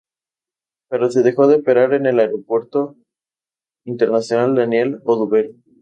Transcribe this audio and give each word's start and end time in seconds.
Pero 0.89 1.11
se 1.11 1.21
dejó 1.21 1.45
de 1.45 1.57
operar 1.57 1.93
en 1.93 2.07
el 2.07 2.19
Aeropuerto 2.19 2.95
Internacional 3.85 4.55
Daniel 4.55 4.99
Oduber. 5.05 5.51